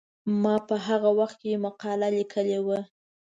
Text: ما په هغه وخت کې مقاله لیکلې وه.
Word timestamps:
ما 0.41 0.55
په 0.67 0.75
هغه 0.87 1.09
وخت 1.19 1.35
کې 1.41 1.61
مقاله 1.65 2.07
لیکلې 2.19 2.59
وه. 2.65 2.79